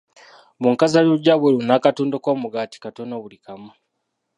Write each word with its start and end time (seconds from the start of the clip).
Bunkazaluggya 0.61 1.33
bweru 1.39 1.59
n'akatundu 1.67 2.15
k'omugaati 2.23 2.77
katono 2.83 3.15
buli 3.23 3.37
kamu. 3.45 3.71